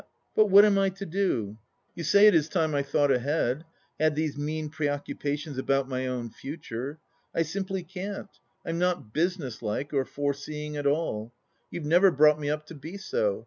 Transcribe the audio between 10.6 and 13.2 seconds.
at all. You've never brought me up to be